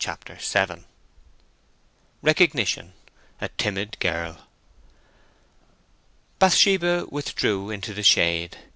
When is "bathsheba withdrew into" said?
6.39-7.93